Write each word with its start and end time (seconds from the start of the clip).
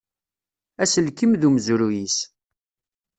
Aselkim 0.81 1.31
d 1.35 1.41
umezruy-is. 1.47 2.17